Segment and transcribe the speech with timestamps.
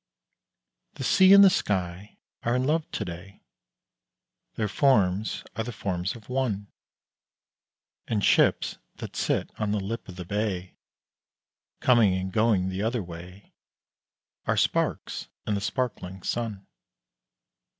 [0.95, 3.43] The sea and the sky are in love to day,
[4.55, 6.71] Their forms are the forms of one;
[8.07, 10.73] And ships that sit on the lip of the bay,
[11.81, 13.53] Coming and going the other way,
[14.47, 16.65] Are sparks in the sparkling sun.